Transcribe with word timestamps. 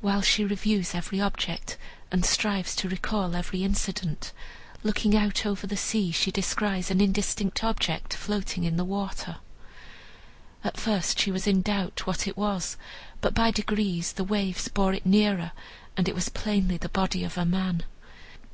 While 0.00 0.22
she 0.22 0.46
reviews 0.46 0.94
every 0.94 1.20
object, 1.20 1.76
and 2.10 2.24
strives 2.24 2.74
to 2.76 2.88
recall 2.88 3.36
every 3.36 3.64
incident, 3.64 4.32
looking 4.82 5.14
out 5.14 5.44
over 5.44 5.66
the 5.66 5.76
sea, 5.76 6.10
she 6.10 6.30
descries 6.30 6.90
an 6.90 7.02
indistinct 7.02 7.62
object 7.62 8.14
floating 8.14 8.64
in 8.64 8.78
the 8.78 8.82
water. 8.86 9.36
At 10.64 10.80
first 10.80 11.18
she 11.18 11.30
was 11.30 11.46
in 11.46 11.60
doubt 11.60 12.06
what 12.06 12.26
it 12.26 12.38
was, 12.38 12.78
but 13.20 13.34
by 13.34 13.50
degrees 13.50 14.12
the 14.14 14.24
waves 14.24 14.68
bore 14.68 14.94
it 14.94 15.04
nearer, 15.04 15.52
and 15.98 16.08
it 16.08 16.14
was 16.14 16.30
plainly 16.30 16.78
the 16.78 16.88
body 16.88 17.22
of 17.22 17.36
a 17.36 17.44
man. 17.44 17.82